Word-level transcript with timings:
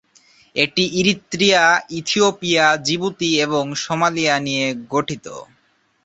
এটি 0.55 0.83
Eritrea, 0.99 1.63
Ethiopia, 1.91 2.65
Djibouti 2.85 3.29
এবং 3.45 3.63
Somalia 3.83 4.35
নিয়ে 4.39 4.65
গঠিত। 4.89 5.25